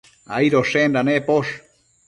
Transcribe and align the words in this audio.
Aidoshenda 0.37 1.05
neposh 1.11 1.53